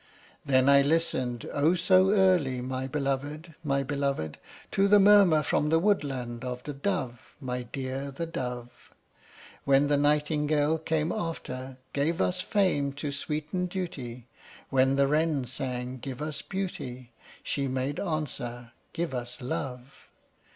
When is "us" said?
12.19-12.41, 16.19-16.41, 19.13-19.39